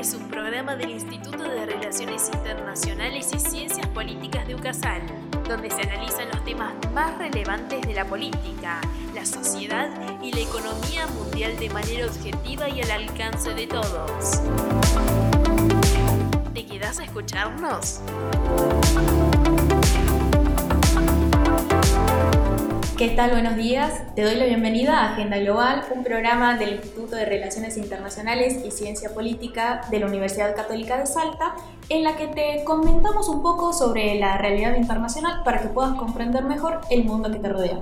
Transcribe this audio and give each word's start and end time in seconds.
es 0.00 0.14
un 0.14 0.28
programa 0.28 0.76
del 0.76 0.92
Instituto 0.92 1.42
de 1.42 1.66
Relaciones 1.66 2.30
Internacionales 2.32 3.28
y 3.34 3.38
Ciencias 3.38 3.86
Políticas 3.88 4.46
de 4.46 4.54
UCASAL, 4.54 5.02
donde 5.46 5.68
se 5.68 5.82
analizan 5.82 6.26
los 6.30 6.42
temas 6.42 6.72
más 6.94 7.18
relevantes 7.18 7.82
de 7.82 7.92
la 7.92 8.06
política, 8.06 8.80
la 9.14 9.26
sociedad 9.26 9.90
y 10.22 10.32
la 10.32 10.40
economía 10.40 11.06
mundial 11.08 11.54
de 11.58 11.68
manera 11.68 12.06
objetiva 12.06 12.70
y 12.70 12.80
al 12.80 12.90
alcance 12.92 13.52
de 13.52 13.66
todos. 13.66 14.40
¿Te 16.54 16.64
quedas 16.64 16.98
a 16.98 17.04
escucharnos? 17.04 18.00
¿Qué 23.00 23.08
tal? 23.08 23.30
Buenos 23.30 23.56
días. 23.56 24.02
Te 24.14 24.22
doy 24.22 24.34
la 24.34 24.44
bienvenida 24.44 24.98
a 24.98 25.12
Agenda 25.14 25.38
Global, 25.38 25.86
un 25.94 26.04
programa 26.04 26.58
del 26.58 26.74
Instituto 26.74 27.16
de 27.16 27.24
Relaciones 27.24 27.78
Internacionales 27.78 28.60
y 28.62 28.70
Ciencia 28.70 29.14
Política 29.14 29.80
de 29.90 30.00
la 30.00 30.06
Universidad 30.06 30.54
Católica 30.54 30.98
de 30.98 31.06
Salta, 31.06 31.54
en 31.88 32.04
la 32.04 32.16
que 32.16 32.26
te 32.26 32.62
comentamos 32.62 33.30
un 33.30 33.40
poco 33.40 33.72
sobre 33.72 34.16
la 34.16 34.36
realidad 34.36 34.76
internacional 34.76 35.40
para 35.46 35.62
que 35.62 35.68
puedas 35.68 35.94
comprender 35.94 36.44
mejor 36.44 36.82
el 36.90 37.04
mundo 37.04 37.30
que 37.30 37.38
te 37.38 37.48
rodea. 37.48 37.80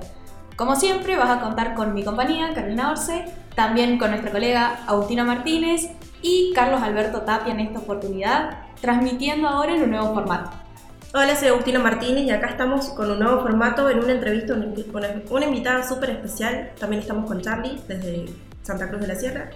Como 0.55 0.77
siempre, 0.77 1.17
vas 1.17 1.37
a 1.37 1.41
contar 1.41 1.75
con 1.75 1.93
mi 1.93 2.05
compañía, 2.05 2.53
Carolina 2.53 2.89
Orce, 2.89 3.25
también 3.55 3.97
con 3.97 4.11
nuestra 4.11 4.31
colega 4.31 4.85
Agustina 4.87 5.25
Martínez 5.25 5.89
y 6.21 6.53
Carlos 6.55 6.81
Alberto 6.81 7.23
Tapia 7.23 7.51
en 7.51 7.59
esta 7.59 7.79
oportunidad, 7.79 8.59
transmitiendo 8.79 9.49
ahora 9.49 9.75
en 9.75 9.83
un 9.83 9.91
nuevo 9.91 10.13
formato. 10.13 10.68
Hola, 11.11 11.35
soy 11.35 11.47
Agustina 11.47 11.79
Martínez 11.79 12.25
y 12.25 12.29
acá 12.29 12.49
estamos 12.49 12.89
con 12.89 13.09
un 13.09 13.17
nuevo 13.17 13.41
formato 13.41 13.89
en 13.89 13.97
una 13.97 14.11
entrevista 14.11 14.53
con 14.53 15.03
una 15.31 15.45
invitada 15.47 15.83
súper 15.83 16.11
especial. 16.11 16.69
También 16.79 17.01
estamos 17.01 17.25
con 17.25 17.41
Charlie 17.41 17.79
desde 17.87 18.25
Santa 18.61 18.87
Cruz 18.87 19.01
de 19.01 19.07
la 19.07 19.15
Sierra. 19.15 19.49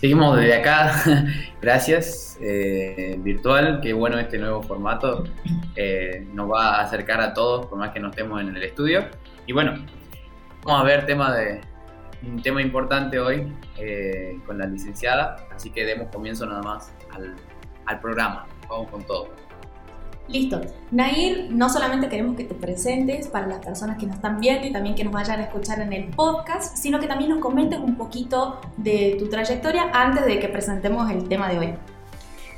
Seguimos 0.00 0.36
desde 0.36 0.54
acá, 0.54 1.02
gracias, 1.60 2.38
eh, 2.40 3.16
virtual, 3.18 3.80
qué 3.82 3.92
bueno 3.92 4.20
este 4.20 4.38
nuevo 4.38 4.62
formato, 4.62 5.24
eh, 5.74 6.24
nos 6.32 6.48
va 6.48 6.76
a 6.76 6.82
acercar 6.82 7.20
a 7.20 7.34
todos 7.34 7.66
por 7.66 7.76
más 7.76 7.90
que 7.90 7.98
no 7.98 8.10
estemos 8.10 8.40
en 8.40 8.54
el 8.54 8.62
estudio. 8.62 9.06
Y 9.46 9.52
bueno, 9.52 9.72
vamos 10.62 10.82
a 10.82 10.84
ver 10.84 11.04
tema 11.04 11.34
de, 11.34 11.62
un 12.22 12.40
tema 12.42 12.62
importante 12.62 13.18
hoy 13.18 13.52
eh, 13.76 14.38
con 14.46 14.56
la 14.56 14.66
licenciada, 14.66 15.34
así 15.52 15.70
que 15.70 15.84
demos 15.84 16.12
comienzo 16.12 16.46
nada 16.46 16.62
más 16.62 16.92
al, 17.12 17.34
al 17.86 17.98
programa, 17.98 18.46
vamos 18.68 18.88
con 18.88 19.04
todo. 19.04 19.49
Listo. 20.30 20.60
Nair, 20.92 21.48
no 21.50 21.68
solamente 21.68 22.08
queremos 22.08 22.36
que 22.36 22.44
te 22.44 22.54
presentes 22.54 23.26
para 23.26 23.48
las 23.48 23.58
personas 23.58 23.98
que 23.98 24.06
nos 24.06 24.14
están 24.16 24.38
viendo 24.38 24.64
y 24.64 24.72
también 24.72 24.94
que 24.94 25.02
nos 25.02 25.12
vayan 25.12 25.40
a 25.40 25.44
escuchar 25.44 25.80
en 25.80 25.92
el 25.92 26.04
podcast, 26.04 26.76
sino 26.76 27.00
que 27.00 27.08
también 27.08 27.30
nos 27.30 27.40
comentes 27.40 27.80
un 27.80 27.96
poquito 27.96 28.60
de 28.76 29.16
tu 29.18 29.28
trayectoria 29.28 29.90
antes 29.92 30.24
de 30.26 30.38
que 30.38 30.48
presentemos 30.48 31.10
el 31.10 31.28
tema 31.28 31.48
de 31.48 31.58
hoy. 31.58 31.68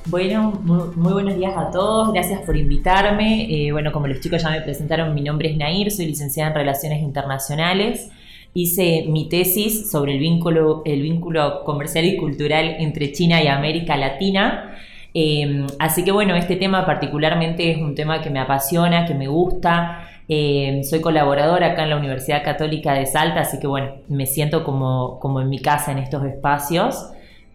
Bueno, 0.06 0.52
muy, 0.64 1.12
buenos 1.12 1.36
días 1.36 1.54
a 1.56 1.70
todos, 1.70 2.12
gracias 2.12 2.42
por 2.42 2.58
invitarme. 2.58 3.46
Eh, 3.48 3.72
bueno, 3.72 3.90
como 3.90 4.06
los 4.06 4.20
chicos 4.20 4.42
ya 4.42 4.50
me 4.50 4.60
presentaron, 4.60 5.14
mi 5.14 5.22
nombre 5.22 5.50
es 5.50 5.56
Nair, 5.56 5.90
soy 5.90 6.06
licenciada 6.06 6.50
en 6.50 6.56
Relaciones 6.56 7.00
Internacionales. 7.00 8.10
Hice 8.52 9.06
mi 9.08 9.30
tesis 9.30 9.90
sobre 9.90 10.12
el 10.14 10.18
vínculo, 10.18 10.82
el 10.84 11.00
vínculo 11.00 11.64
comercial 11.64 12.04
y 12.04 12.18
cultural 12.18 12.76
entre 12.80 13.12
China 13.12 13.42
y 13.42 13.46
América 13.46 13.96
Latina. 13.96 14.76
Em, 15.14 15.66
así 15.78 16.04
que 16.04 16.12
bueno, 16.12 16.34
este 16.34 16.56
tema 16.56 16.86
particularmente 16.86 17.70
es 17.70 17.78
un 17.78 17.94
tema 17.94 18.22
que 18.22 18.30
me 18.30 18.40
apasiona, 18.40 19.04
que 19.06 19.14
me 19.14 19.28
gusta. 19.28 20.08
Em, 20.28 20.82
soy 20.84 21.00
colaboradora 21.00 21.72
acá 21.72 21.82
en 21.82 21.90
la 21.90 21.96
Universidad 21.96 22.42
Católica 22.44 22.94
de 22.94 23.06
Salta, 23.06 23.40
así 23.40 23.58
que 23.58 23.66
bueno, 23.66 23.96
me 24.08 24.26
siento 24.26 24.64
como, 24.64 25.18
como 25.20 25.40
en 25.40 25.48
mi 25.48 25.60
casa 25.60 25.92
en 25.92 25.98
estos 25.98 26.24
espacios. 26.24 27.12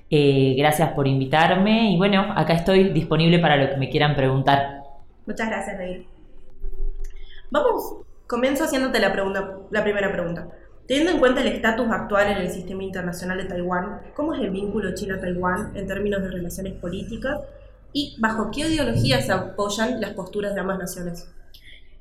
Eh, 0.09 0.55
gracias 0.57 0.91
por 0.93 1.07
invitarme 1.07 1.91
y 1.91 1.97
bueno, 1.97 2.33
acá 2.35 2.53
estoy 2.53 2.89
disponible 2.91 3.39
para 3.39 3.57
lo 3.57 3.69
que 3.69 3.77
me 3.77 3.89
quieran 3.89 4.15
preguntar. 4.15 4.83
Muchas 5.25 5.49
gracias, 5.49 5.77
Neil. 5.77 6.07
Vamos, 7.49 7.97
comienzo 8.25 8.63
haciéndote 8.63 8.99
la, 8.99 9.11
pregunta, 9.11 9.57
la 9.69 9.83
primera 9.83 10.11
pregunta. 10.11 10.47
Teniendo 10.87 11.11
en 11.11 11.19
cuenta 11.19 11.41
el 11.41 11.47
estatus 11.47 11.87
actual 11.91 12.31
en 12.31 12.37
el 12.37 12.49
sistema 12.49 12.81
internacional 12.81 13.37
de 13.37 13.43
Taiwán, 13.43 13.99
¿cómo 14.15 14.33
es 14.33 14.39
el 14.39 14.51
vínculo 14.51 14.95
China-Taiwán 14.95 15.75
en 15.75 15.85
términos 15.85 16.21
de 16.21 16.31
relaciones 16.31 16.73
políticas 16.73 17.41
y 17.91 18.15
bajo 18.19 18.49
qué 18.51 18.61
ideologías 18.61 19.25
se 19.25 19.33
apoyan 19.33 19.99
las 19.99 20.11
posturas 20.11 20.55
de 20.55 20.61
ambas 20.61 20.79
naciones? 20.79 21.29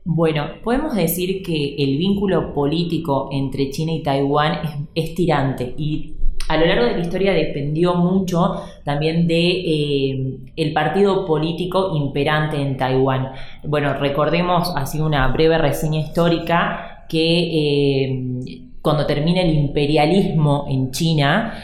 Bueno, 0.04 0.46
podemos 0.62 0.94
decir 0.94 1.42
que 1.42 1.74
el 1.74 1.98
vínculo 1.98 2.54
político 2.54 3.28
entre 3.32 3.70
China 3.70 3.90
y 3.90 4.04
Taiwán 4.04 4.88
es, 4.94 5.16
tirante 5.16 5.74
y 5.76 6.14
a 6.48 6.56
lo 6.56 6.64
largo 6.64 6.84
de 6.84 6.92
la 6.92 7.00
historia 7.00 7.32
dependió 7.32 7.96
mucho 7.96 8.62
también 8.84 9.26
de 9.26 9.50
eh, 9.50 10.38
el 10.54 10.72
partido 10.72 11.26
político 11.26 11.96
imperante 11.96 12.62
en 12.62 12.76
Taiwán. 12.76 13.32
Bueno, 13.64 13.94
recordemos 13.94 14.72
así 14.76 15.00
una 15.00 15.26
breve 15.32 15.58
reseña 15.58 15.98
histórica 15.98 17.04
que 17.08 18.04
eh, 18.04 18.65
cuando 18.86 19.04
termina 19.04 19.40
el 19.40 19.52
imperialismo 19.52 20.64
en 20.68 20.92
China, 20.92 21.54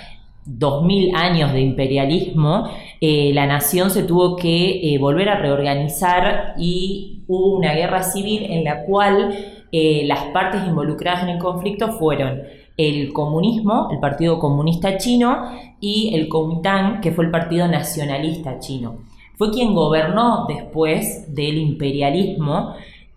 2000 0.45 1.15
años 1.15 1.53
de 1.53 1.61
imperialismo, 1.61 2.69
eh, 3.01 3.31
la 3.33 3.47
nación 3.47 3.91
se 3.91 4.03
tuvo 4.03 4.35
que 4.35 4.93
eh, 4.93 4.99
volver 4.99 5.29
a 5.29 5.37
reorganizar 5.39 6.55
y 6.59 7.23
hubo 7.29 7.59
una 7.59 7.75
guerra 7.75 8.03
civil 8.03 8.47
en 8.51 8.65
la 8.65 8.83
cual 8.83 9.37
eh, 9.71 10.03
las 10.05 10.25
partes 10.33 10.67
involucradas 10.67 11.23
en 11.23 11.29
el 11.29 11.39
conflicto 11.39 11.93
fueron 11.93 12.43
el 12.77 13.13
comunismo, 13.13 13.87
el 13.93 14.01
Partido 14.01 14.41
Comunista 14.41 14.97
Chino, 14.97 15.45
y 15.79 16.17
el 16.17 16.29
Kuomintang, 16.29 17.01
que 17.01 17.13
fue 17.13 17.27
el 17.27 17.31
Partido 17.31 17.69
Nacionalista 17.69 18.59
Chino. 18.59 18.97
Fue 19.39 19.53
quien 19.53 19.75
gobernó 19.75 20.47
después 20.49 21.33
del 21.33 21.59
imperialismo 21.59 22.75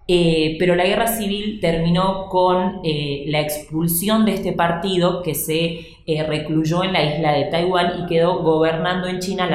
eh, 0.07 0.55
pero 0.59 0.75
la 0.75 0.85
guerra 0.85 1.07
civil 1.07 1.59
terminó 1.59 2.27
con 2.29 2.81
eh, 2.83 3.23
la 3.27 3.41
expulsión 3.41 4.23
de 4.25 4.35
este 4.35 4.51
partido 4.51 5.23
que 5.23 5.33
se 5.33 5.79
eh, 6.05 6.23
recluyó 6.23 6.83
en 6.83 6.93
la 6.93 7.15
isla 7.15 7.33
de 7.33 7.45
Taiwán 7.45 8.03
y 8.03 8.05
quedó 8.05 8.43
gobernando 8.43 9.07
en 9.07 9.19
China 9.19 9.47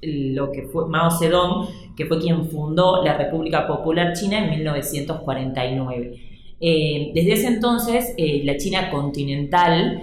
lo 0.00 0.50
que 0.50 0.62
fue 0.62 0.88
Mao 0.88 1.10
Zedong, 1.10 1.68
que 1.94 2.06
fue 2.06 2.20
quien 2.20 2.46
fundó 2.46 3.04
la 3.04 3.18
República 3.18 3.66
Popular 3.66 4.14
China 4.14 4.38
en 4.38 4.50
1949. 4.50 6.20
desde 6.58 7.32
ese 7.32 7.48
entonces, 7.48 8.14
la 8.44 8.56
China 8.56 8.90
continental 8.90 10.02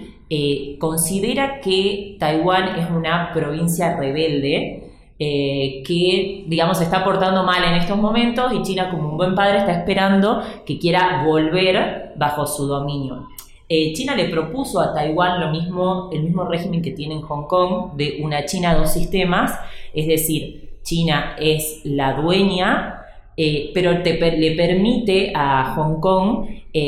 considera 0.77 1.61
que 1.61 2.17
Taiwán 2.19 2.79
es 2.79 2.91
una 2.91 3.31
provincia 3.33 3.97
rebelde, 3.97 4.92
eh, 5.19 5.83
que, 5.85 6.43
digamos, 6.47 6.79
se 6.79 6.85
está 6.85 7.03
portando 7.03 7.43
mal 7.43 7.63
en 7.63 7.75
estos 7.75 7.97
momentos 7.97 8.51
y 8.53 8.63
China, 8.63 8.89
como 8.89 9.09
un 9.09 9.17
buen 9.17 9.35
padre, 9.35 9.59
está 9.59 9.71
esperando 9.71 10.41
que 10.65 10.79
quiera 10.79 11.23
volver 11.23 12.13
bajo 12.15 12.47
su 12.47 12.65
dominio. 12.65 13.27
Eh, 13.69 13.93
China 13.93 14.15
le 14.15 14.25
propuso 14.25 14.81
a 14.81 14.93
Taiwán 14.93 15.39
lo 15.39 15.51
mismo, 15.51 16.09
el 16.11 16.23
mismo 16.23 16.45
régimen 16.45 16.81
que 16.81 16.91
tiene 16.91 17.15
en 17.15 17.21
Hong 17.21 17.45
Kong, 17.45 17.93
de 17.95 18.19
una 18.23 18.45
China 18.45 18.73
dos 18.73 18.91
sistemas, 18.91 19.57
es 19.93 20.07
decir, 20.07 20.71
China 20.83 21.35
es 21.39 21.81
la 21.83 22.13
dueña, 22.13 23.05
eh, 23.37 23.71
pero 23.73 23.91
le 23.91 24.55
permite 24.55 25.31
a 25.35 25.73
Hong 25.75 25.99
Kong 25.99 26.47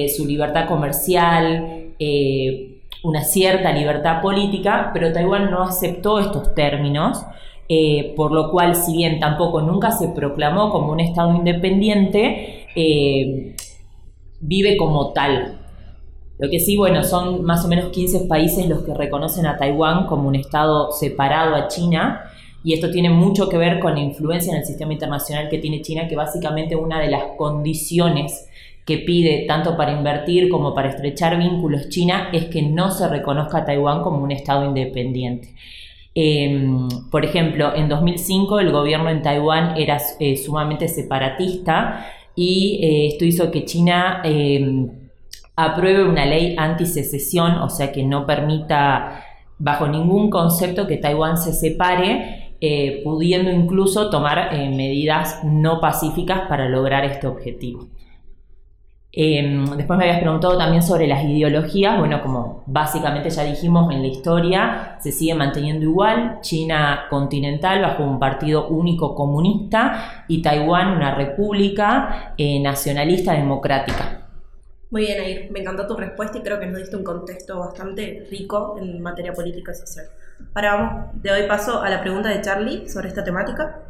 su 0.10 0.26
libertad 0.26 0.68
comercial, 0.68 1.94
una 3.04 3.24
cierta 3.24 3.72
libertad 3.72 4.20
política, 4.22 4.90
pero 4.94 5.14
Taiwán 5.14 5.52
no 5.52 5.62
aceptó 5.62 6.20
estos 6.20 6.56
términos 6.56 7.24
eh, 7.68 8.14
por 8.16 8.32
lo 8.32 8.52
cual, 8.52 8.76
si 8.76 8.94
bien 8.96 9.20
tampoco 9.20 9.62
nunca 9.62 9.92
se 9.92 10.10
proclamó 10.10 10.70
como 10.70 10.92
un 10.92 11.00
Estado 11.00 11.36
independiente, 11.36 12.68
eh, 12.76 13.56
vive 14.40 14.78
como 14.78 15.14
tal. 15.14 15.60
Lo 16.38 16.50
que 16.50 16.60
sí, 16.60 16.78
bueno, 16.78 17.04
son 17.04 17.44
más 17.44 17.64
o 17.66 17.68
menos 17.68 17.90
15 17.92 18.26
países 18.28 18.68
los 18.68 18.84
que 18.84 18.94
reconocen 18.94 19.46
a 19.46 19.58
Taiwán 19.58 20.06
como 20.06 20.28
un 20.28 20.36
Estado 20.36 20.92
separado 20.92 21.56
a 21.56 21.68
China, 21.68 22.22
y 22.64 22.74
esto 22.74 22.90
tiene 22.90 23.10
mucho 23.10 23.48
que 23.48 23.58
ver 23.58 23.80
con 23.80 23.94
la 23.94 24.02
influencia 24.02 24.52
en 24.52 24.60
el 24.60 24.66
sistema 24.66 24.92
internacional 24.92 25.50
que 25.50 25.60
tiene 25.60 25.82
China, 25.82 26.08
que 26.08 26.16
básicamente 26.16 26.76
una 26.76 27.00
de 27.00 27.10
las 27.10 27.24
condiciones 27.38 28.48
que 28.86 28.98
pide 29.00 29.46
tanto 29.48 29.78
para 29.78 29.92
invertir 29.92 30.50
como 30.50 30.74
para 30.74 30.90
estrechar 30.90 31.38
vínculos 31.38 31.90
China 31.90 32.30
es 32.32 32.46
que 32.46 32.62
no 32.62 32.92
se 32.92 33.08
reconozca 33.08 33.60
a 33.60 33.66
Taiwán 33.66 34.02
como 34.02 34.24
un 34.24 34.32
Estado 34.32 34.66
independiente. 34.66 35.50
Em, 36.18 36.88
por 37.12 37.26
ejemplo, 37.26 37.76
en 37.76 37.90
2005 37.90 38.62
el 38.62 38.72
gobierno 38.72 39.10
en 39.10 39.22
Taiwán 39.22 39.76
era 39.76 40.00
eh, 40.22 40.38
sumamente 40.38 40.88
separatista 40.88 42.06
y 42.34 42.80
eh, 42.82 43.08
esto 43.08 43.26
hizo 43.26 43.52
que 43.52 43.66
China 43.66 44.22
em, 44.24 44.90
apruebe 45.58 46.06
una 46.06 46.26
ley 46.26 46.56
anti-secesión, 46.58 47.58
o 47.58 47.70
sea 47.70 47.92
que 47.92 48.04
no 48.04 48.26
permita 48.26 49.26
bajo 49.60 49.90
ningún 49.90 50.30
concepto 50.30 50.88
que 50.88 50.98
Taiwán 50.98 51.38
se 51.38 51.52
separe, 51.52 52.54
eh, 52.62 53.02
pudiendo 53.04 53.52
incluso 53.52 54.10
tomar 54.10 54.52
medidas 54.70 55.42
no 55.44 55.82
pacíficas 55.82 56.48
para 56.48 56.70
lograr 56.70 57.04
este 57.04 57.28
objetivo. 57.28 57.90
Em, 59.18 59.66
después 59.78 59.98
me 59.98 60.04
habías 60.04 60.20
preguntado 60.20 60.58
también 60.58 60.84
sobre 60.84 61.08
las 61.08 61.24
ideologías. 61.24 61.98
Bueno, 61.98 62.22
como 62.22 62.64
básicamente 62.66 63.30
ya 63.30 63.44
dijimos 63.44 63.90
en 63.94 64.02
la 64.02 64.08
historia, 64.08 64.98
se 65.00 65.14
sigue 65.14 65.34
manteniendo 65.34 65.86
igual. 65.86 66.40
China 66.42 67.06
continental 67.10 67.82
bajo 67.82 68.04
un 68.04 68.20
partido 68.20 68.68
único 68.68 69.16
comunista 69.16 70.26
y 70.28 70.42
Taiwán 70.42 70.98
una 70.98 71.16
república 71.16 72.34
eh, 72.38 72.60
nacionalista 72.60 73.32
democrática. 73.32 74.28
Muy 74.92 75.04
bien, 75.04 75.22
Air. 75.22 75.52
Me 75.52 75.62
encantó 75.62 75.88
tu 75.88 75.96
respuesta 75.96 76.38
y 76.38 76.42
creo 76.42 76.60
que 76.60 76.68
nos 76.68 76.80
diste 76.80 76.98
un 76.98 77.04
contexto 77.06 77.60
bastante 77.60 78.28
rico 78.30 78.76
en 78.78 79.02
materia 79.02 79.32
política 79.32 79.72
y 79.72 79.76
social. 79.76 80.08
Ahora 80.54 80.76
vamos, 80.76 81.22
te 81.22 81.30
doy 81.30 81.48
paso 81.48 81.82
a 81.82 81.90
la 81.90 82.02
pregunta 82.02 82.30
de 82.30 82.42
Charlie 82.42 82.90
sobre 82.90 83.08
esta 83.08 83.24
temática. 83.24 83.85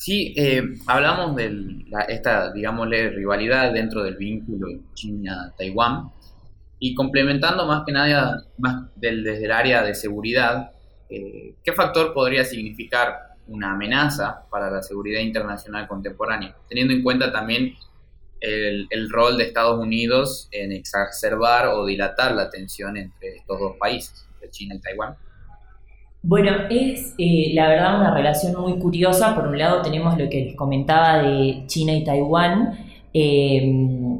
Sí, 0.00 0.32
eh, 0.34 0.62
hablamos 0.86 1.36
de 1.36 1.84
esta, 2.08 2.50
digámosle, 2.54 3.10
rivalidad 3.10 3.70
dentro 3.70 4.02
del 4.02 4.16
vínculo 4.16 4.66
China-Taiwán 4.94 6.10
y 6.78 6.94
complementando 6.94 7.66
más 7.66 7.82
que 7.84 7.92
nada 7.92 8.46
más 8.56 8.86
desde 8.96 9.44
el 9.44 9.52
área 9.52 9.82
de 9.82 9.94
seguridad, 9.94 10.70
eh, 11.10 11.52
¿qué 11.62 11.72
factor 11.74 12.14
podría 12.14 12.46
significar 12.46 13.34
una 13.48 13.72
amenaza 13.72 14.46
para 14.50 14.70
la 14.70 14.82
seguridad 14.82 15.20
internacional 15.20 15.86
contemporánea? 15.86 16.56
Teniendo 16.66 16.94
en 16.94 17.02
cuenta 17.02 17.30
también 17.30 17.74
el, 18.40 18.86
el, 18.88 19.10
rol 19.10 19.36
de 19.36 19.44
Estados 19.44 19.78
Unidos 19.78 20.48
en 20.50 20.72
exacerbar 20.72 21.66
o 21.66 21.84
dilatar 21.84 22.34
la 22.34 22.48
tensión 22.48 22.96
entre 22.96 23.36
estos 23.36 23.60
dos 23.60 23.76
países, 23.76 24.26
China 24.50 24.76
y 24.76 24.80
Taiwán. 24.80 25.14
Bueno, 26.22 26.50
es 26.68 27.14
eh, 27.16 27.50
la 27.54 27.68
verdad 27.68 27.98
una 27.98 28.14
relación 28.14 28.60
muy 28.60 28.78
curiosa. 28.78 29.34
Por 29.34 29.48
un 29.48 29.58
lado 29.58 29.80
tenemos 29.80 30.18
lo 30.18 30.28
que 30.28 30.44
les 30.44 30.54
comentaba 30.54 31.22
de 31.22 31.62
China 31.66 31.94
y 31.94 32.04
Taiwán. 32.04 32.78
Eh, 33.14 34.18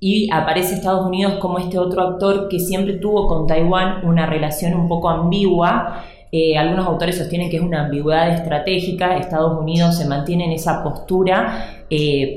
y 0.00 0.30
aparece 0.32 0.74
Estados 0.74 1.06
Unidos 1.06 1.34
como 1.40 1.58
este 1.58 1.78
otro 1.78 2.02
actor 2.02 2.48
que 2.48 2.58
siempre 2.60 2.94
tuvo 2.94 3.26
con 3.26 3.46
Taiwán 3.46 4.06
una 4.06 4.26
relación 4.26 4.74
un 4.74 4.88
poco 4.88 5.10
ambigua. 5.10 6.02
Eh, 6.32 6.56
algunos 6.56 6.86
autores 6.86 7.18
sostienen 7.18 7.50
que 7.50 7.58
es 7.58 7.62
una 7.62 7.84
ambigüedad 7.84 8.30
estratégica. 8.30 9.16
Estados 9.18 9.60
Unidos 9.60 9.98
se 9.98 10.06
mantiene 10.06 10.46
en 10.46 10.52
esa 10.52 10.82
postura 10.82 11.84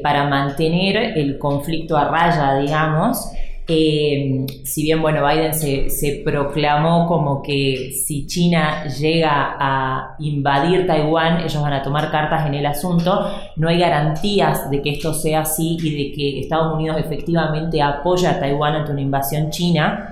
para 0.03 0.25
mantener 0.29 1.17
el 1.17 1.39
conflicto 1.39 1.97
a 1.97 2.09
raya, 2.09 2.59
digamos. 2.59 3.31
Eh, 3.69 4.45
si 4.63 4.83
bien, 4.83 5.01
bueno, 5.01 5.27
Biden 5.27 5.53
se, 5.53 6.21
proclamó 6.23 7.05
como 7.05 7.41
que 7.41 7.91
si 7.91 8.25
China 8.25 8.85
llega 8.85 9.57
a 9.59 10.15
invadir 10.19 10.87
Taiwán, 10.87 11.41
ellos 11.41 11.61
van 11.61 11.73
a 11.73 11.81
tomar 11.81 12.09
cartas 12.09 12.47
en 12.47 12.53
el 12.53 12.65
asunto, 12.65 13.29
no 13.57 13.67
hay 13.67 13.77
garantías 13.79 14.69
de 14.71 14.81
que 14.81 14.91
esto 14.91 15.13
sea 15.13 15.41
así 15.41 15.77
y 15.81 16.09
de 16.09 16.15
que 16.15 16.39
Estados 16.39 16.75
Unidos 16.75 16.97
efectivamente 16.97 17.81
apoya 17.81 18.31
a 18.31 18.39
Taiwán 18.39 18.75
ante 18.75 18.93
una 18.93 19.01
invasión 19.01 19.49
china. 19.49 20.09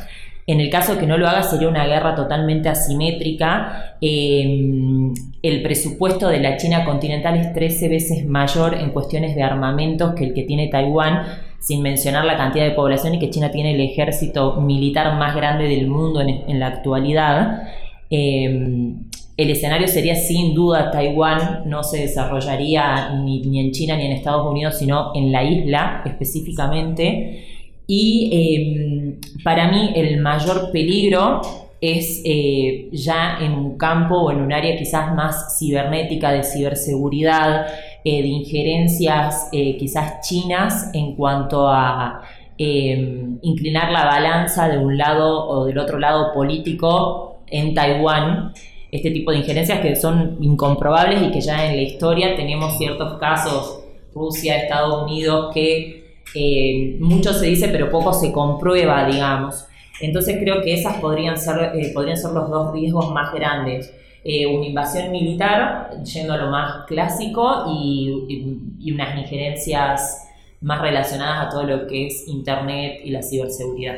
En 0.47 0.59
el 0.59 0.69
caso 0.69 0.99
que 0.99 1.07
no 1.07 1.17
lo 1.17 1.27
haga 1.27 1.41
sería 1.41 1.69
una 1.69 1.87
guerra 1.87 2.13
totalmente 2.13 2.69
asimétrica. 2.69 3.95
Eh, 3.99 5.11
el 5.41 5.63
presupuesto 5.63 6.27
de 6.27 6.39
la 6.39 6.57
China 6.57 6.85
continental 6.85 7.35
es 7.37 7.51
13 7.53 7.89
veces 7.89 8.25
mayor 8.27 8.75
en 8.75 8.91
cuestiones 8.91 9.33
de 9.35 9.41
armamentos 9.41 10.13
que 10.13 10.25
el 10.25 10.33
que 10.33 10.43
tiene 10.43 10.67
Taiwán 10.67 11.23
sin 11.65 11.81
mencionar 11.81 12.25
la 12.25 12.37
cantidad 12.37 12.63
de 12.63 12.71
población 12.71 13.15
y 13.15 13.19
que 13.19 13.31
China 13.31 13.49
tiene 13.49 13.73
el 13.73 13.81
ejército 13.81 14.61
militar 14.61 15.17
más 15.17 15.35
grande 15.35 15.67
del 15.67 15.87
mundo 15.87 16.21
en, 16.21 16.59
la 16.59 16.67
actualidad. 16.67 17.63
Eh, 18.11 18.93
el 19.35 19.49
escenario 19.49 19.87
sería 19.87 20.15
sin 20.15 20.53
duda 20.53 20.91
Taiwán, 20.91 21.63
no 21.65 21.81
se 21.81 22.01
desarrollaría 22.01 23.15
ni, 23.15 23.59
en 23.59 23.71
China 23.71 23.97
ni 23.97 24.05
en 24.05 24.11
Estados 24.11 24.45
Unidos, 24.47 24.77
sino 24.77 25.11
en 25.15 25.31
la 25.31 25.43
isla 25.43 26.03
específicamente. 26.05 27.43
Y 27.87 28.29
eh, 28.31 29.19
para 29.43 29.71
mí 29.71 29.91
el 29.95 30.21
mayor 30.21 30.71
peligro 30.71 31.41
es 31.81 32.21
eh, 32.25 32.89
ya 32.91 33.39
en 33.41 33.53
un 33.53 33.75
campo 33.75 34.15
o 34.15 34.31
en 34.31 34.41
un 34.41 34.53
área 34.53 34.77
quizás 34.77 35.15
más 35.15 35.57
cibernética 35.57 36.31
de 36.31 36.43
ciberseguridad, 36.43 37.65
eh, 38.07 38.21
de 38.21 38.27
injerencias 38.27 39.49
eh, 39.51 39.77
quizás 39.77 40.21
chinas 40.21 40.91
en 40.93 41.15
cuanto 41.15 41.67
a 41.67 42.21
em, 42.55 43.39
inclinar 43.41 43.91
la 43.91 44.05
balanza 44.05 44.69
de 44.69 44.77
un 44.77 44.95
lado 44.95 45.47
o 45.47 45.65
del 45.65 45.79
otro 45.79 45.97
lado 45.97 46.31
político 46.31 47.39
en 47.47 47.73
Taiwán. 47.73 48.53
Este 48.91 49.09
tipo 49.09 49.31
de 49.31 49.39
injerencias 49.39 49.79
que 49.79 49.95
son 49.95 50.37
incomprobables 50.39 51.23
y 51.23 51.31
que 51.31 51.41
ya 51.41 51.65
en 51.65 51.77
la 51.77 51.81
historia 51.81 52.35
tenemos 52.35 52.77
ciertos 52.77 53.17
casos, 53.19 53.79
Rusia, 54.13 54.57
Estados 54.57 55.09
Unidos, 55.09 55.51
que 55.51 56.19
eh, 56.35 56.97
mucho 56.99 57.33
se 57.33 57.47
dice 57.47 57.69
pero 57.69 57.89
poco 57.89 58.13
se 58.13 58.31
comprueba, 58.31 59.07
digamos. 59.07 59.65
Entonces 59.99 60.37
creo 60.39 60.61
que 60.61 60.75
esas 60.75 60.97
podrían 60.97 61.39
ser, 61.39 61.71
podrían 61.91 62.17
ser 62.17 62.33
los 62.33 62.51
dos 62.51 62.71
riesgos 62.71 63.11
más 63.11 63.33
grandes. 63.33 63.91
Eh, 64.27 64.47
una 64.47 64.65
invasión 64.65 65.11
militar, 65.11 66.01
yendo 66.03 66.33
a 66.33 66.37
lo 66.37 66.49
más 66.49 66.87
clásico, 66.87 67.65
y, 67.69 68.65
y, 68.79 68.91
unas 68.91 69.19
injerencias 69.19 70.27
más 70.61 70.81
relacionadas 70.81 71.45
a 71.45 71.49
todo 71.49 71.61
lo 71.61 71.85
que 71.85 72.07
es 72.07 72.27
Internet 72.27 73.01
y 73.03 73.11
la 73.11 73.21
ciberseguridad. 73.21 73.97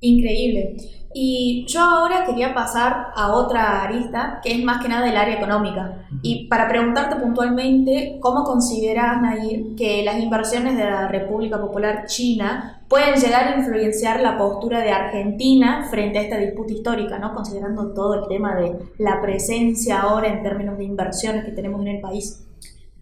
Increíble. 0.00 0.76
Y 1.14 1.64
yo 1.66 1.80
ahora 1.80 2.26
quería 2.26 2.52
pasar 2.52 3.06
a 3.16 3.32
otra 3.32 3.84
arista, 3.84 4.38
que 4.44 4.52
es 4.52 4.62
más 4.62 4.82
que 4.82 4.88
nada 4.90 5.06
del 5.06 5.16
área 5.16 5.36
económica. 5.36 6.06
Y 6.20 6.46
para 6.48 6.68
preguntarte 6.68 7.16
puntualmente, 7.16 8.18
¿cómo 8.20 8.44
consideras, 8.44 9.22
Nair, 9.22 9.74
que 9.78 10.04
las 10.04 10.18
inversiones 10.18 10.76
de 10.76 10.84
la 10.84 11.08
República 11.08 11.58
Popular 11.58 12.04
China 12.04 12.75
pueden 12.88 13.14
llegar 13.16 13.48
a 13.48 13.58
influenciar 13.58 14.20
la 14.20 14.38
postura 14.38 14.80
de 14.80 14.90
Argentina 14.90 15.86
frente 15.90 16.18
a 16.18 16.22
esta 16.22 16.38
disputa 16.38 16.72
histórica, 16.72 17.18
¿no? 17.18 17.34
considerando 17.34 17.92
todo 17.92 18.22
el 18.22 18.28
tema 18.28 18.54
de 18.54 18.76
la 18.98 19.20
presencia 19.20 20.00
ahora 20.00 20.28
en 20.28 20.42
términos 20.42 20.78
de 20.78 20.84
inversiones 20.84 21.44
que 21.44 21.52
tenemos 21.52 21.80
en 21.82 21.88
el 21.88 22.00
país? 22.00 22.42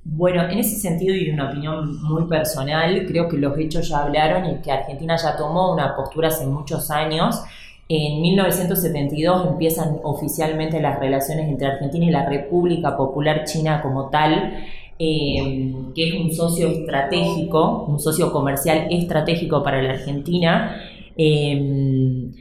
Bueno, 0.04 0.42
en 0.42 0.58
ese 0.58 0.76
sentido 0.76 1.14
y 1.14 1.30
una 1.30 1.50
opinión 1.50 2.02
muy 2.02 2.24
personal, 2.28 3.06
creo 3.06 3.28
que 3.28 3.38
los 3.38 3.56
hechos 3.58 3.88
ya 3.88 4.02
hablaron 4.02 4.44
y 4.44 4.60
que 4.60 4.70
Argentina 4.70 5.16
ya 5.16 5.36
tomó 5.36 5.72
una 5.72 5.96
postura 5.96 6.28
hace 6.28 6.46
muchos 6.46 6.90
años 6.90 7.42
en 7.88 8.22
1972 8.22 9.46
empiezan 9.46 9.98
oficialmente 10.02 10.80
las 10.80 10.98
relaciones 10.98 11.48
entre 11.50 11.66
Argentina 11.66 12.06
y 12.06 12.10
la 12.10 12.26
República 12.26 12.96
Popular 12.96 13.44
China 13.44 13.82
como 13.82 14.08
tal, 14.08 14.64
em, 15.04 15.92
que 15.94 16.08
es 16.08 16.14
un 16.14 16.32
socio 16.32 16.68
estratégico, 16.68 17.86
un 17.88 17.98
socio 18.00 18.32
comercial 18.32 18.88
estratégico 18.90 19.62
para 19.62 19.82
la 19.82 19.90
Argentina. 19.90 20.80
Em, 21.16 22.32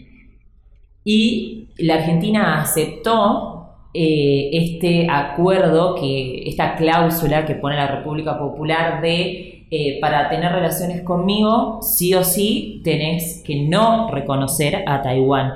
y 1.05 1.67
la 1.77 1.95
Argentina 1.95 2.61
aceptó 2.61 3.53
eh, 3.93 4.49
este 4.53 5.07
acuerdo, 5.09 5.95
que, 5.95 6.47
esta 6.49 6.75
cláusula 6.75 7.45
que 7.45 7.55
pone 7.55 7.75
la 7.75 7.87
República 7.87 8.39
Popular 8.39 9.01
de 9.01 9.53
eh, 9.75 9.99
para 9.99 10.29
tener 10.29 10.51
relaciones 10.51 11.01
conmigo, 11.01 11.79
sí 11.81 12.13
o 12.13 12.23
sí 12.23 12.81
tenés 12.83 13.41
que 13.43 13.63
no 13.63 14.11
reconocer 14.11 14.83
a 14.87 15.01
Taiwán. 15.01 15.53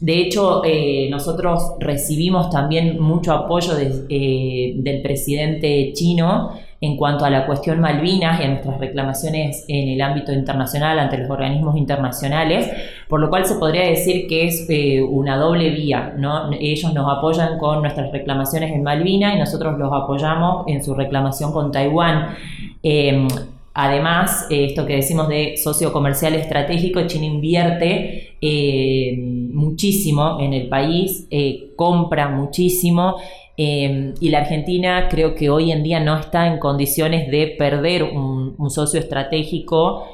De 0.00 0.20
hecho, 0.20 0.62
eh, 0.64 1.08
nosotros 1.10 1.74
recibimos 1.78 2.50
también 2.50 3.00
mucho 3.00 3.32
apoyo 3.32 3.72
eh, 3.78 4.74
del 4.76 5.02
presidente 5.02 5.92
chino 5.94 6.52
en 6.80 6.96
cuanto 6.96 7.24
a 7.24 7.30
la 7.30 7.46
cuestión 7.46 7.80
Malvinas 7.80 8.40
y 8.40 8.44
a 8.44 8.48
nuestras 8.48 8.78
reclamaciones 8.78 9.64
en 9.68 9.88
el 9.88 10.00
ámbito 10.02 10.32
internacional 10.32 10.98
ante 10.98 11.16
los 11.16 11.30
organismos 11.30 11.76
internacionales, 11.76 12.70
por 13.08 13.20
lo 13.20 13.30
cual 13.30 13.46
se 13.46 13.54
podría 13.54 13.88
decir 13.88 14.26
que 14.26 14.46
es 14.48 14.68
una 15.08 15.38
doble 15.38 15.70
vía. 15.70 16.12
¿no? 16.18 16.50
Ellos 16.52 16.92
nos 16.92 17.10
apoyan 17.10 17.58
con 17.58 17.80
nuestras 17.80 18.12
reclamaciones 18.12 18.70
en 18.72 18.82
Malvinas 18.82 19.34
y 19.34 19.38
nosotros 19.38 19.78
los 19.78 19.90
apoyamos 19.90 20.66
en 20.68 20.84
su 20.84 20.94
reclamación 20.94 21.52
con 21.52 21.72
Taiwán. 21.72 22.36
Además, 23.76 24.46
eh, 24.50 24.66
esto 24.66 24.86
que 24.86 24.94
decimos 24.94 25.28
de 25.28 25.56
socio 25.56 25.92
comercial 25.92 26.34
estratégico, 26.34 27.04
China 27.08 27.26
invierte 27.26 28.36
eh, 28.40 29.23
muchísimo 29.54 30.38
en 30.40 30.52
el 30.52 30.68
país, 30.68 31.26
eh, 31.30 31.72
compra 31.76 32.28
muchísimo 32.28 33.16
y 33.56 34.30
la 34.30 34.38
Argentina 34.38 35.06
creo 35.08 35.36
que 35.36 35.48
hoy 35.48 35.70
en 35.70 35.84
día 35.84 36.00
no 36.00 36.18
está 36.18 36.48
en 36.48 36.58
condiciones 36.58 37.30
de 37.30 37.54
perder 37.56 38.02
un, 38.02 38.56
un 38.58 38.70
socio 38.70 38.98
estratégico 38.98 40.04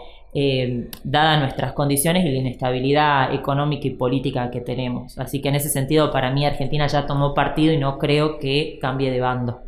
dada 1.02 1.40
nuestras 1.40 1.73
condiciones 1.73 2.25
y 2.25 2.28
la 2.28 2.38
inestabilidad 2.38 3.35
económica 3.35 3.87
y 3.87 3.90
política 3.90 4.50
que 4.50 4.61
tenemos. 4.61 5.18
Así 5.18 5.40
que 5.40 5.49
en 5.49 5.56
ese 5.56 5.68
sentido, 5.68 6.11
para 6.12 6.30
mí 6.30 6.47
Argentina 6.47 6.87
ya 6.87 7.06
tomó 7.06 7.35
partido 7.35 7.73
y 7.73 7.78
no 7.78 7.99
creo 7.99 8.38
que 8.38 8.78
cambie 8.80 9.11
de 9.11 9.20
bando. 9.20 9.61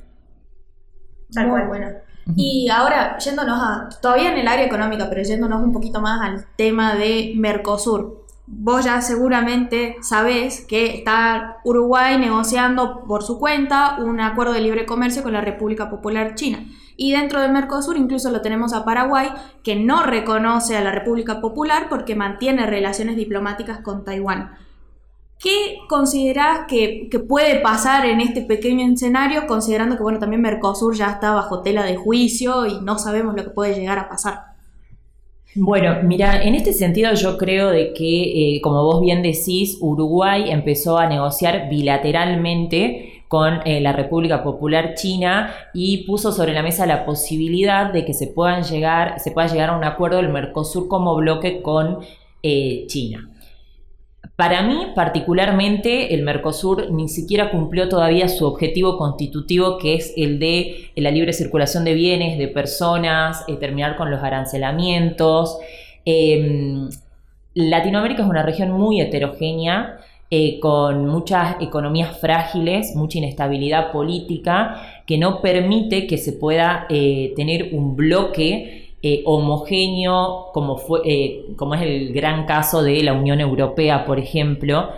Tal 1.32 1.48
cual, 1.48 1.68
bueno. 1.68 1.88
Y 2.36 2.68
ahora, 2.68 3.18
yéndonos 3.18 3.58
a, 3.60 3.88
todavía 4.00 4.30
en 4.32 4.38
el 4.38 4.46
área 4.46 4.64
económica, 4.64 5.08
pero 5.08 5.22
yéndonos 5.22 5.60
un 5.62 5.72
poquito 5.72 6.00
más 6.00 6.20
al 6.20 6.46
tema 6.56 6.94
de 6.94 7.32
Mercosur. 7.34 8.21
Vos 8.46 8.84
ya 8.84 9.00
seguramente 9.00 9.96
sabés 10.02 10.64
que 10.66 10.94
está 10.96 11.58
Uruguay 11.64 12.18
negociando 12.18 13.04
por 13.06 13.22
su 13.22 13.38
cuenta 13.38 13.96
un 13.98 14.20
acuerdo 14.20 14.52
de 14.52 14.60
libre 14.60 14.86
comercio 14.86 15.22
con 15.22 15.32
la 15.32 15.40
República 15.40 15.88
Popular 15.88 16.34
China. 16.34 16.66
Y 16.96 17.12
dentro 17.12 17.40
del 17.40 17.52
Mercosur 17.52 17.96
incluso 17.96 18.30
lo 18.30 18.42
tenemos 18.42 18.72
a 18.72 18.84
Paraguay, 18.84 19.28
que 19.62 19.76
no 19.76 20.02
reconoce 20.02 20.76
a 20.76 20.82
la 20.82 20.92
República 20.92 21.40
Popular 21.40 21.86
porque 21.88 22.14
mantiene 22.14 22.66
relaciones 22.66 23.16
diplomáticas 23.16 23.80
con 23.80 24.04
Taiwán. 24.04 24.52
¿Qué 25.38 25.78
considerás 25.88 26.66
que, 26.68 27.08
que, 27.10 27.18
puede 27.18 27.58
pasar 27.60 28.06
en 28.06 28.20
este 28.20 28.42
pequeño 28.42 28.86
escenario, 28.92 29.48
considerando 29.48 29.96
que 29.96 30.02
bueno, 30.04 30.20
también 30.20 30.40
Mercosur 30.40 30.94
ya 30.94 31.10
está 31.10 31.32
bajo 31.32 31.62
tela 31.62 31.82
de 31.82 31.96
juicio 31.96 32.66
y 32.66 32.80
no 32.80 32.96
sabemos 32.98 33.34
lo 33.34 33.42
que 33.42 33.50
puede 33.50 33.74
llegar 33.74 33.98
a 33.98 34.08
pasar? 34.08 34.51
Bueno, 35.54 35.98
mira, 36.02 36.42
en 36.42 36.54
este 36.54 36.72
sentido 36.72 37.12
yo 37.12 37.36
creo 37.36 37.68
de 37.70 37.92
que, 37.92 38.56
eh, 38.56 38.60
como 38.62 38.84
vos 38.84 39.02
bien 39.02 39.22
decís, 39.22 39.76
Uruguay 39.80 40.50
empezó 40.50 40.96
a 40.96 41.06
negociar 41.06 41.68
bilateralmente 41.68 43.24
con 43.28 43.60
eh, 43.66 43.80
la 43.82 43.92
República 43.92 44.42
Popular 44.42 44.94
China 44.94 45.54
y 45.74 46.06
puso 46.06 46.32
sobre 46.32 46.54
la 46.54 46.62
mesa 46.62 46.86
la 46.86 47.04
posibilidad 47.04 47.92
de 47.92 48.06
que 48.06 48.14
se 48.14 48.28
puedan 48.28 48.62
llegar, 48.62 49.20
se 49.20 49.30
pueda 49.30 49.48
llegar 49.48 49.70
a 49.70 49.76
un 49.76 49.84
acuerdo 49.84 50.18
del 50.18 50.30
Mercosur 50.30 50.88
como 50.88 51.14
bloque 51.16 51.60
con 51.60 51.98
eh, 52.42 52.84
China. 52.86 53.31
Para 54.36 54.62
mí, 54.62 54.88
particularmente, 54.94 56.14
el 56.14 56.22
Mercosur 56.22 56.90
ni 56.90 57.08
siquiera 57.08 57.50
cumplió 57.50 57.88
todavía 57.88 58.28
su 58.28 58.46
objetivo 58.46 58.96
constitutivo, 58.96 59.78
que 59.78 59.94
es 59.94 60.14
el 60.16 60.38
de 60.38 60.90
la 60.96 61.10
libre 61.10 61.32
circulación 61.32 61.84
de 61.84 61.94
bienes, 61.94 62.38
de 62.38 62.48
personas, 62.48 63.44
eh, 63.46 63.56
terminar 63.56 63.96
con 63.96 64.10
los 64.10 64.22
arancelamientos. 64.22 65.58
Em, 66.04 66.88
Latinoamérica 67.54 68.22
es 68.22 68.28
una 68.28 68.42
región 68.42 68.72
muy 68.72 69.00
heterogénea, 69.00 69.98
eh, 70.30 70.58
con 70.60 71.06
muchas 71.08 71.60
economías 71.60 72.18
frágiles, 72.18 72.96
mucha 72.96 73.18
inestabilidad 73.18 73.92
política, 73.92 75.02
que 75.06 75.18
no 75.18 75.42
permite 75.42 76.06
que 76.06 76.16
se 76.16 76.32
pueda 76.32 76.86
eh, 76.88 77.34
tener 77.36 77.68
un 77.72 77.96
bloque 77.96 78.81
eh, 79.04 79.22
homogéneo 79.24 80.50
como, 80.52 80.78
fue, 80.78 81.00
eh, 81.04 81.46
como 81.56 81.74
es 81.74 81.82
el 81.82 82.12
gran 82.12 82.46
caso 82.46 82.84
de 82.84 83.02
la 83.02 83.12
Unión 83.14 83.40
Europea, 83.40 84.04
por 84.04 84.20
ejemplo. 84.20 84.90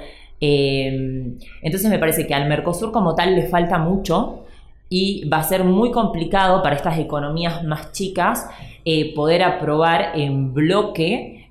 Eh, 0.42 1.36
entonces 1.62 1.90
me 1.90 1.98
parece 1.98 2.26
que 2.26 2.34
al 2.34 2.46
Mercosur 2.46 2.92
como 2.92 3.14
tal 3.14 3.34
le 3.34 3.46
falta 3.46 3.78
mucho 3.78 4.44
y 4.90 5.26
va 5.28 5.38
a 5.38 5.42
ser 5.42 5.64
muy 5.64 5.90
complicado 5.90 6.62
para 6.62 6.76
estas 6.76 6.98
economías 6.98 7.64
más 7.64 7.92
chicas 7.92 8.46
poder 9.16 9.42
aprobar 9.42 10.12
en 10.14 10.52
bloque 10.52 11.48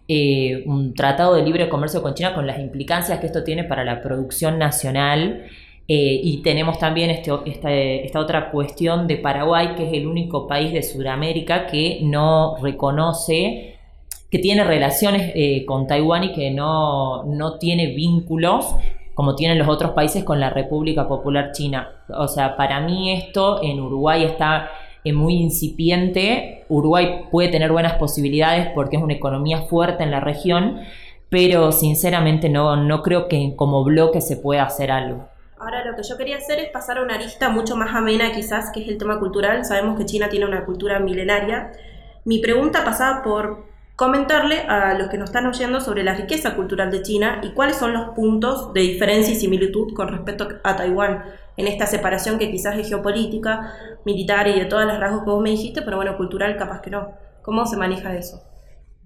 un 0.67 0.93
tratado 0.93 1.33
de 1.33 1.41
libre 1.41 1.67
comercio 1.67 2.03
con 2.03 2.13
China 2.13 2.35
con 2.35 2.45
las 2.45 2.59
implicancias 2.59 3.19
que 3.19 3.25
esto 3.25 3.43
tiene 3.43 3.63
para 3.63 3.83
la 3.83 4.01
producción 4.01 4.59
nacional 4.59 5.45
eh, 5.87 6.19
y 6.23 6.41
tenemos 6.41 6.79
también 6.79 7.09
este, 7.09 8.05
esta, 8.05 8.19
otra 8.19 8.51
cuestión 8.51 9.07
de 9.07 9.17
Paraguay, 9.17 9.75
que 9.75 9.87
es 9.87 9.93
el 9.93 10.07
único 10.07 10.47
país 10.47 10.71
de 10.71 10.81
Sudamérica 10.81 11.67
que 11.67 11.99
no 12.03 12.55
reconoce, 12.61 13.77
que 14.31 14.39
tiene 14.39 14.63
relaciones 14.63 15.31
eh, 15.35 15.65
con 15.65 15.85
Taiwán 15.85 16.23
y 16.23 16.33
que 16.33 16.51
no, 16.51 17.23
no 17.25 17.57
tiene 17.59 17.87
vínculos 17.87 18.75
como 19.13 19.35
tienen 19.35 19.59
los 19.59 19.67
otros 19.67 19.91
países 19.91 20.23
con 20.23 20.39
la 20.39 20.49
República 20.49 21.07
Popular 21.07 21.51
China. 21.51 21.89
O 22.09 22.27
sea, 22.27 22.57
para 22.57 22.79
mí 22.79 23.11
esto 23.11 23.61
en 23.61 23.79
Uruguay 23.79 24.23
está 24.23 24.69
eh, 25.03 25.13
muy 25.13 25.35
incipiente. 25.35 26.65
Uruguay 26.69 27.25
puede 27.31 27.49
tener 27.49 27.71
buenas 27.71 27.93
posibilidades 27.93 28.69
porque 28.73 28.97
es 28.97 29.03
una 29.03 29.13
economía 29.13 29.63
fuerte 29.63 30.03
en 30.03 30.11
la 30.11 30.19
región, 30.19 30.79
pero 31.29 31.71
sinceramente 31.71 32.49
no, 32.49 32.75
no 32.75 33.03
creo 33.03 33.27
que 33.27 33.53
como 33.55 33.83
bloque 33.83 34.21
se 34.21 34.37
pueda 34.37 34.63
hacer 34.63 34.91
algo. 34.91 35.32
Ahora 35.63 35.85
lo 35.85 35.95
que 35.95 36.03
yo 36.03 36.17
quería 36.17 36.37
hacer 36.37 36.59
es 36.59 36.69
pasar 36.71 36.97
a 36.97 37.03
una 37.03 37.15
arista 37.15 37.47
mucho 37.47 37.77
más 37.77 37.95
amena 37.95 38.33
quizás, 38.33 38.69
que 38.71 38.81
es 38.81 38.89
el 38.89 38.97
tema 38.97 39.17
cultural. 39.17 39.63
Sabemos 39.63 39.97
que 39.97 40.05
China 40.05 40.27
tiene 40.27 40.45
una 40.45 40.65
cultura 40.65 40.99
milenaria. 40.99 41.71
Mi 42.25 42.39
pregunta 42.39 42.83
pasaba 42.83 43.23
por 43.23 43.63
comentarle 43.95 44.59
a 44.67 44.93
los 44.95 45.07
que 45.07 45.17
nos 45.17 45.29
están 45.29 45.45
oyendo 45.45 45.79
sobre 45.79 46.03
la 46.03 46.15
riqueza 46.15 46.57
cultural 46.57 46.91
de 46.91 47.01
China 47.01 47.39
y 47.43 47.53
cuáles 47.53 47.77
son 47.77 47.93
los 47.93 48.09
puntos 48.09 48.73
de 48.73 48.81
diferencia 48.81 49.33
y 49.33 49.37
similitud 49.37 49.93
con 49.93 50.09
respecto 50.09 50.49
a 50.65 50.75
Taiwán 50.75 51.23
en 51.55 51.67
esta 51.67 51.87
separación 51.87 52.39
que 52.39 52.51
quizás 52.51 52.77
es 52.77 52.89
geopolítica, 52.89 53.73
militar 54.03 54.49
y 54.49 54.59
de 54.59 54.65
todas 54.65 54.85
las 54.85 54.99
rasgos 54.99 55.23
que 55.23 55.29
vos 55.29 55.41
me 55.41 55.51
dijiste, 55.51 55.81
pero 55.81 55.95
bueno, 55.95 56.17
cultural 56.17 56.57
capaz 56.57 56.81
que 56.81 56.89
no. 56.89 57.13
¿Cómo 57.41 57.65
se 57.65 57.77
maneja 57.77 58.13
eso? 58.17 58.41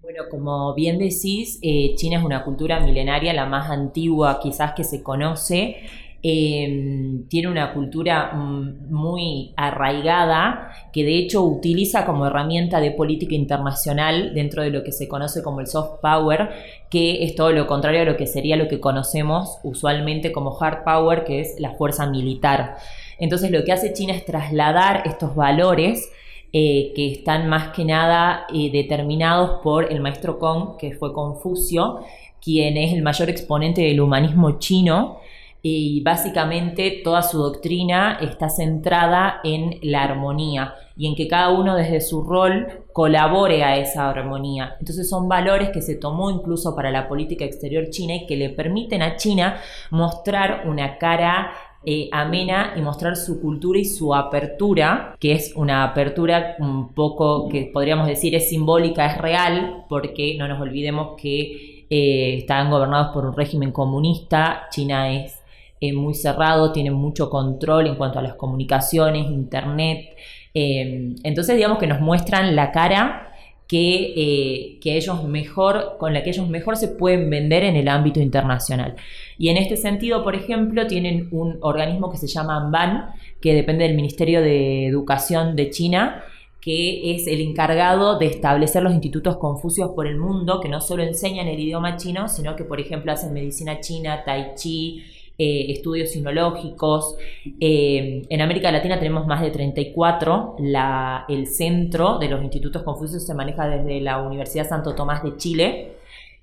Bueno, 0.02 0.24
como 0.32 0.74
bien 0.74 0.98
decís, 0.98 1.60
eh, 1.62 1.94
China 1.98 2.18
es 2.18 2.24
una 2.24 2.44
cultura 2.46 2.80
milenaria, 2.80 3.34
la 3.34 3.46
más 3.46 3.70
antigua 3.70 4.40
quizás 4.42 4.72
que 4.74 4.84
se 4.84 5.04
conoce. 5.04 5.82
Em, 6.30 7.26
tiene 7.30 7.48
una 7.48 7.74
cultura 7.74 8.34
mm, 8.34 8.92
muy 8.94 9.54
arraigada 9.56 10.74
que 10.92 11.06
de 11.06 11.18
hecho 11.18 11.42
utiliza 11.42 12.06
como 12.06 12.26
herramienta 12.28 12.82
de 12.82 12.92
política 12.92 13.34
internacional 13.34 14.34
dentro 14.34 14.62
de 14.62 14.70
lo 14.70 14.84
que 14.84 14.92
se 14.92 15.08
conoce 15.08 15.42
como 15.42 15.62
el 15.62 15.68
soft 15.68 16.02
power, 16.02 16.50
que 16.90 17.24
es 17.24 17.34
todo 17.36 17.54
lo 17.54 17.66
contrario 17.66 18.02
a 18.02 18.04
lo 18.04 18.18
que 18.18 18.28
sería 18.28 18.58
lo 18.58 18.68
que 18.68 18.82
conocemos 18.82 19.60
usualmente 19.64 20.34
como 20.34 20.58
hard 20.60 20.84
power, 20.84 21.24
que 21.24 21.40
es 21.40 21.62
la 21.62 21.76
fuerza 21.76 22.06
militar. 22.08 22.76
Entonces 23.20 23.50
lo 23.50 23.64
que 23.64 23.72
hace 23.72 23.94
China 23.94 24.12
es 24.12 24.26
trasladar 24.26 25.04
estos 25.06 25.34
valores 25.34 26.12
eh, 26.52 26.92
que 26.94 27.10
están 27.10 27.48
más 27.48 27.70
que 27.70 27.86
nada 27.86 28.48
eh, 28.54 28.70
determinados 28.70 29.62
por 29.64 29.94
el 29.94 30.02
maestro 30.02 30.40
Kong, 30.40 30.76
que 30.78 30.92
fue 30.92 31.14
Confucio, 31.14 32.02
quien 32.44 32.76
es 32.76 32.92
el 32.92 33.02
mayor 33.02 33.30
exponente 33.30 33.82
del 33.82 34.02
humanismo 34.02 34.60
chino 34.60 35.22
y 35.62 36.02
básicamente 36.02 37.02
toda 37.04 37.22
su 37.22 37.40
doctrina 37.40 38.20
está 38.22 38.50
centrada 38.50 39.42
en 39.44 39.80
la 39.82 40.04
armonía 40.04 40.76
y 40.96 41.08
en 41.08 41.16
que 41.16 41.28
cada 41.28 41.50
uno 41.50 41.76
desde 41.76 42.02
su 42.02 42.24
rol 42.24 42.86
colabore 42.94 43.64
a 43.64 43.78
esa 43.78 44.10
armonía. 44.10 44.76
Entonces 44.80 45.10
son 45.10 45.28
valores 45.28 45.70
que 45.70 45.82
se 45.82 45.96
tomó 45.96 46.32
incluso 46.32 46.76
para 46.76 46.92
la 46.92 47.08
política 47.08 47.46
exterior 47.46 47.90
china 47.90 48.16
y 48.16 48.26
que 48.26 48.36
le 48.36 48.50
permiten 48.50 49.02
a 49.02 49.16
China 49.18 49.58
mostrar 49.92 50.64
una 50.68 50.98
cara 50.98 51.52
eh, 51.86 52.10
amena 52.12 52.74
y 52.76 52.82
mostrar 52.82 53.16
su 53.16 53.40
cultura 53.40 53.80
y 53.80 53.86
su 53.86 54.14
apertura, 54.14 55.16
que 55.20 55.34
es 55.34 55.54
una 55.56 55.84
apertura 55.84 56.56
un 56.60 56.94
poco 56.94 57.48
que 57.50 57.70
podríamos 57.72 58.08
decir 58.08 58.36
es 58.36 58.50
simbólica, 58.50 59.06
es 59.06 59.18
real, 59.20 59.86
porque 59.88 60.36
no 60.38 60.48
nos 60.48 60.60
olvidemos 60.60 61.16
que 61.22 61.86
eh, 61.90 62.38
están 62.40 62.70
gobernados 62.70 63.14
por 63.14 63.26
un 63.26 63.36
régimen 63.36 63.72
comunista, 63.72 64.68
China 64.72 65.12
es 65.12 65.42
eh, 65.80 65.94
muy 65.94 66.14
cerrado, 66.16 66.72
tienen 66.72 66.94
mucho 66.94 67.30
control 67.30 67.88
en 67.88 67.96
cuanto 67.96 68.20
a 68.20 68.22
las 68.22 68.36
comunicaciones, 68.36 69.28
internet. 69.30 70.16
Eh, 70.54 71.16
entonces, 71.24 71.56
digamos 71.56 71.78
que 71.78 71.88
nos 71.88 72.02
muestran 72.02 72.56
la 72.56 72.72
cara 72.72 73.34
que, 73.68 74.14
eh, 74.16 74.80
que, 74.82 74.98
ellos 74.98 75.24
mejor, 75.26 75.98
con 76.00 76.14
la 76.14 76.24
que 76.24 76.30
ellos 76.30 76.48
mejor 76.50 76.78
se 76.78 76.88
pueden 76.88 77.30
vender 77.30 77.64
en 77.64 77.76
el 77.76 77.90
ámbito 77.90 78.20
internacional. 78.20 78.96
Y 79.38 79.50
en 79.50 79.58
este 79.58 79.78
sentido, 79.78 80.24
por 80.24 80.36
ejemplo, 80.36 80.88
tienen 80.88 81.28
un 81.32 81.58
organismo 81.62 82.10
que 82.10 82.18
se 82.18 82.28
llama 82.28 82.58
ANBAN, 82.58 83.10
que 83.42 83.54
depende 83.54 83.86
del 83.86 83.96
Ministerio 83.96 84.42
de 84.42 84.88
Educación 84.88 85.56
de 85.56 85.70
China, 85.70 86.24
que 86.62 87.16
es 87.16 87.28
el 87.28 87.40
encargado 87.42 88.18
de 88.18 88.26
establecer 88.26 88.82
los 88.84 88.94
institutos 88.94 89.38
confucios 89.38 89.92
por 89.92 90.08
el 90.08 90.18
mundo, 90.18 90.60
que 90.60 90.70
no 90.70 90.82
solo 90.82 91.04
enseñan 91.04 91.48
el 91.48 91.60
idioma 91.60 91.98
chino, 91.98 92.28
sino 92.28 92.56
que, 92.56 92.64
por 92.64 92.80
ejemplo, 92.80 93.12
hacen 93.12 93.34
medicina 93.34 93.80
china, 93.80 94.24
tai 94.26 94.56
chi, 94.56 95.04
eh, 95.40 95.72
estudios 95.72 96.10
sinológicos. 96.10 97.16
Eh, 97.60 98.24
en 98.28 98.42
América 98.42 98.72
Latina 98.72 98.98
tenemos 98.98 99.28
más 99.28 99.42
de 99.42 99.52
34. 99.52 100.56
La, 100.58 101.26
el 101.30 101.46
centro 101.46 102.18
de 102.18 102.28
los 102.28 102.42
institutos 102.42 102.82
Confucios 102.82 103.24
se 103.24 103.36
maneja 103.36 103.68
desde 103.68 104.02
la 104.02 104.20
Universidad 104.24 104.68
Santo 104.68 104.96
Tomás 104.96 105.22
de 105.22 105.38
Chile. 105.38 105.92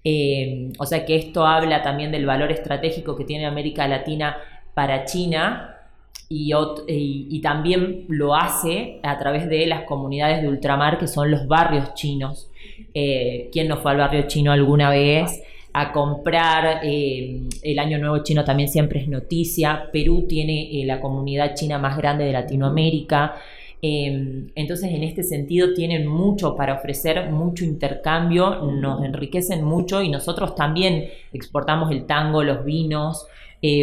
Eh, 0.05 0.71
o 0.79 0.87
sea 0.87 1.05
que 1.05 1.17
esto 1.17 1.45
habla 1.45 1.83
también 1.83 2.13
del 2.13 2.25
valor 2.25 2.53
estratégico 2.53 3.17
que 3.17 3.25
tiene 3.25 3.47
América 3.47 3.89
Latina 3.89 4.37
para 4.75 5.07
China 5.07 5.77
y, 6.29 6.53
y, 6.87 7.41
también 7.41 8.05
lo 8.09 8.35
hace 8.35 9.01
a 9.03 9.19
través 9.19 9.49
de 9.49 9.67
las 9.67 9.85
comunidades 9.85 10.43
de 10.43 10.49
ultramar 10.49 10.99
que 10.99 11.09
son 11.09 11.33
los 11.33 11.49
barrios 11.49 11.95
chinos. 11.95 12.49
¿Quién 12.93 13.67
no 13.67 13.79
fue 13.79 13.91
al 13.91 13.99
barrio 13.99 14.23
chino 14.29 14.53
alguna 14.53 14.91
vez? 14.91 15.43
A 15.75 15.93
comprar. 15.93 16.81
Eh, 16.85 17.49
el 17.63 17.79
Año 17.81 17.99
Nuevo 17.99 18.23
Chino 18.23 18.45
también 18.45 18.69
siempre 18.69 19.01
es 19.01 19.09
noticia. 19.09 19.91
Perú 19.93 20.25
tiene 20.29 20.81
eh, 20.81 20.87
la 20.87 21.01
comunidad 21.01 21.55
china 21.55 21.79
más 21.79 21.99
grande 21.99 22.25
de 22.25 22.33
Latinoamérica. 22.33 23.35
Eh, 23.83 24.47
entonces, 24.55 24.93
en 24.93 25.03
este 25.03 25.25
sentido, 25.25 25.75
tienen 25.75 26.07
mucho 26.07 26.55
para 26.57 26.75
ofrecer, 26.75 27.29
mucho 27.31 27.65
intercambio, 27.65 28.63
nos 28.63 29.05
enriquecen 29.05 29.65
mucho 29.65 30.01
y 30.01 30.09
nosotros 30.09 30.55
también 30.55 31.09
exportamos 31.33 31.91
el 31.91 32.07
tango, 32.07 32.43
los 32.43 32.65
vinos, 32.65 33.27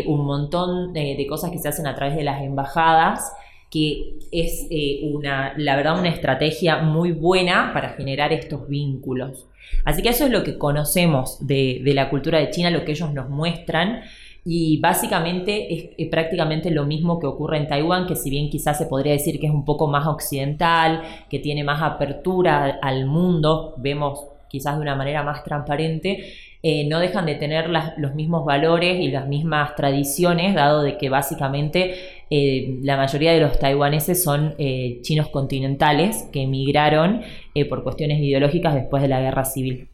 un 0.05 0.25
montón 0.25 0.93
de, 0.93 1.25
cosas 1.27 1.49
que 1.49 1.57
se 1.57 1.67
hacen 1.67 1.87
a 1.87 1.95
través 1.95 2.15
de 2.15 2.23
las 2.23 2.41
embajadas. 2.41 3.33
Que 3.71 4.19
es 4.31 4.67
eh, 4.69 4.99
una, 5.03 5.53
la 5.57 5.77
verdad, 5.77 5.97
una 5.97 6.09
estrategia 6.09 6.77
muy 6.79 7.13
buena 7.13 7.71
para 7.73 7.89
generar 7.91 8.33
estos 8.33 8.67
vínculos. 8.67 9.47
Así 9.85 10.01
que 10.03 10.09
eso 10.09 10.25
es 10.25 10.31
lo 10.31 10.43
que 10.43 10.57
conocemos 10.57 11.37
de, 11.47 11.81
la 11.85 12.09
cultura 12.09 12.39
de 12.39 12.49
China, 12.49 12.69
lo 12.69 12.83
que 12.83 12.91
ellos 12.91 13.13
nos 13.13 13.29
muestran. 13.29 14.01
Y 14.43 14.79
básicamente 14.79 15.95
es, 15.97 16.07
prácticamente 16.09 16.69
lo 16.69 16.85
mismo 16.85 17.19
que 17.19 17.27
ocurre 17.27 17.57
en 17.57 17.67
Taiwán, 17.67 18.07
que 18.07 18.15
si 18.15 18.29
bien 18.29 18.49
quizás 18.49 18.77
se 18.77 18.87
podría 18.87 19.13
decir 19.13 19.39
que 19.39 19.47
es 19.47 19.53
un 19.53 19.63
poco 19.63 19.87
más 19.87 20.05
occidental, 20.05 21.03
que 21.29 21.39
tiene 21.39 21.63
más 21.63 21.81
apertura 21.81 22.79
al 22.81 23.05
mundo, 23.05 23.75
vemos 23.77 24.25
quizás 24.49 24.75
de 24.75 24.81
una 24.81 24.95
manera 24.95 25.23
más 25.23 25.45
transparente, 25.45 26.33
eh, 26.63 26.85
no 26.87 26.99
dejan 26.99 27.25
de 27.25 27.35
tener 27.35 27.69
los 27.97 28.13
mismos 28.15 28.43
valores 28.45 28.99
y 28.99 29.09
las 29.09 29.27
mismas 29.27 29.75
tradiciones, 29.75 30.53
dado 30.53 30.81
de 30.81 30.97
que 30.97 31.09
básicamente 31.09 32.20
eh, 32.31 32.79
la 32.81 32.97
mayoría 32.97 33.33
de 33.33 33.41
los 33.41 33.59
taiwaneses 33.59 34.23
son 34.23 34.55
eh, 34.57 34.99
chinos 35.01 35.29
continentales 35.29 36.29
que 36.31 36.43
emigraron 36.43 37.21
por 37.69 37.83
cuestiones 37.83 38.19
ideológicas 38.19 38.73
después 38.73 39.03
de 39.03 39.09
la 39.09 39.19
guerra 39.19 39.43
civil. 39.43 39.89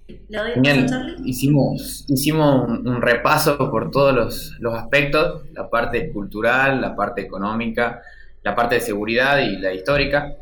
hicimos, 1.25 2.05
hicimos 2.07 2.69
un, 2.69 3.01
repaso 3.01 3.57
por 3.57 3.89
todos 3.89 4.13
los, 4.13 4.55
los 4.59 4.75
aspectos, 4.75 5.41
la 5.53 5.67
parte 5.67 6.11
cultural, 6.11 6.79
la 6.79 6.95
parte 6.95 7.21
económica, 7.21 8.01
la 8.43 8.55
parte 8.55 8.75
de 8.75 8.81
seguridad 8.81 9.39
y 9.39 9.57
la 9.57 9.73
histórica. 9.73 10.35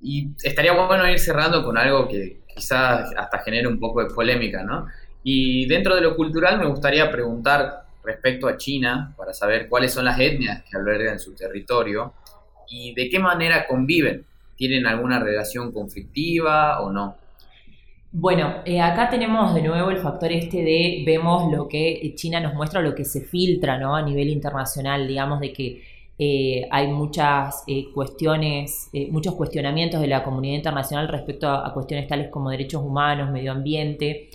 Y 0.00 0.30
estaría 0.42 0.72
bueno 0.72 1.06
ir 1.08 1.18
cerrando 1.18 1.62
con 1.62 1.76
algo 1.76 2.08
que 2.08 2.40
quizás 2.46 3.10
hasta 3.16 3.38
genere 3.40 3.68
un 3.68 3.78
poco 3.78 4.02
de 4.02 4.12
polémica, 4.12 4.62
¿no? 4.64 4.86
Y 5.22 5.66
dentro 5.66 5.94
de 5.94 6.00
lo 6.00 6.16
cultural 6.16 6.58
me 6.58 6.66
gustaría 6.66 7.10
preguntar 7.10 7.84
respecto 8.04 8.48
a 8.48 8.56
China, 8.56 9.14
para 9.16 9.32
saber 9.32 9.68
cuáles 9.68 9.92
son 9.92 10.04
las 10.04 10.18
etnias 10.18 10.62
que 10.62 10.76
albergan 10.76 11.18
su 11.18 11.34
territorio 11.34 12.14
y 12.68 12.94
de 12.94 13.08
qué 13.08 13.18
manera 13.18 13.66
conviven. 13.66 14.24
¿Tienen 14.56 14.86
alguna 14.86 15.18
relación 15.18 15.72
conflictiva 15.72 16.80
o 16.82 16.92
no? 16.92 17.16
Bueno, 18.12 18.56
eh, 18.64 18.80
acá 18.80 19.08
tenemos 19.08 19.54
de 19.54 19.62
nuevo 19.62 19.90
el 19.90 19.98
factor 19.98 20.32
este 20.32 20.58
de 20.64 21.04
vemos 21.06 21.50
lo 21.52 21.68
que 21.68 22.12
China 22.16 22.40
nos 22.40 22.54
muestra, 22.54 22.82
lo 22.82 22.94
que 22.94 23.04
se 23.04 23.20
filtra 23.20 23.78
¿no? 23.78 23.94
a 23.94 24.02
nivel 24.02 24.28
internacional, 24.28 25.06
digamos, 25.06 25.38
de 25.40 25.52
que 25.52 25.82
eh, 26.22 26.68
hay 26.70 26.88
muchas 26.88 27.64
eh, 27.66 27.86
cuestiones, 27.94 28.90
eh, 28.92 29.08
muchos 29.10 29.36
cuestionamientos 29.36 30.02
de 30.02 30.06
la 30.06 30.22
comunidad 30.22 30.56
internacional 30.56 31.08
respecto 31.08 31.48
a, 31.48 31.72
cuestiones 31.72 32.08
tales 32.08 32.28
como 32.28 32.50
derechos 32.50 32.82
humanos, 32.82 33.30
medio 33.30 33.52
ambiente. 33.52 34.28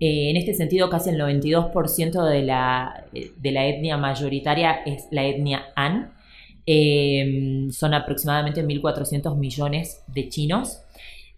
en 0.00 0.36
este 0.36 0.52
sentido, 0.54 0.90
casi 0.90 1.10
el 1.10 1.20
92% 1.20 2.24
de 2.28 2.42
la, 2.42 3.04
de 3.12 3.52
la 3.52 3.66
etnia 3.68 3.96
mayoritaria 3.96 4.80
es 4.84 5.06
la 5.12 5.26
etnia 5.26 5.66
Han. 5.76 6.12
son 7.70 7.94
aproximadamente 7.94 8.64
1.400 8.64 9.36
millones 9.36 10.02
de 10.08 10.28
chinos. 10.28 10.82